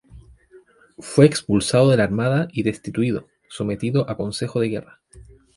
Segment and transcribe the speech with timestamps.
[0.97, 4.99] Fue expulsado de la Armada y destituido, sometido a consejo de guerra.